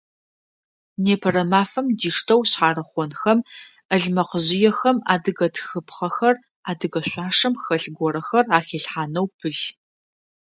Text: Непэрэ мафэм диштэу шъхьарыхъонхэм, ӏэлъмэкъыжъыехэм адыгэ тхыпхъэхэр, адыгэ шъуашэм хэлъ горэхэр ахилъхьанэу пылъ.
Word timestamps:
Непэрэ 1.03 1.43
мафэм 1.51 1.87
диштэу 1.99 2.41
шъхьарыхъонхэм, 2.49 3.39
ӏэлъмэкъыжъыехэм 3.87 4.97
адыгэ 5.13 5.47
тхыпхъэхэр, 5.55 6.35
адыгэ 6.69 6.99
шъуашэм 7.09 7.53
хэлъ 7.63 7.87
горэхэр 7.97 8.45
ахилъхьанэу 8.57 9.27
пылъ. 9.37 9.65